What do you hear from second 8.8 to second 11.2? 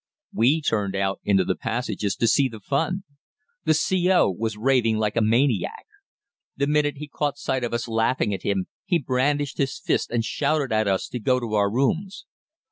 he brandished his fists and shouted at us to